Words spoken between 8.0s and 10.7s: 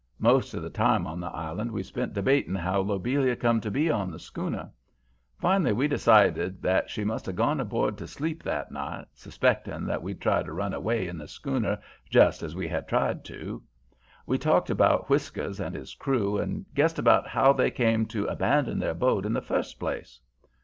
sleep that night, suspecting that we'd try to